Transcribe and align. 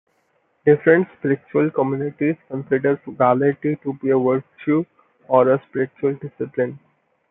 Different 0.65 1.07
spiritual 1.19 1.69
communities 1.69 2.35
consider 2.49 2.97
frugality 3.05 3.75
to 3.83 3.93
be 4.01 4.09
a 4.09 4.17
virtue 4.17 4.83
or 5.27 5.51
a 5.51 5.61
spiritual 5.69 6.15
discipline. 6.15 6.79